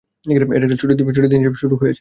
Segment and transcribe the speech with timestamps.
[0.25, 0.97] এটা একটা ছুটির
[0.97, 1.89] দিন হিসেবে শুরু হয়েছিল।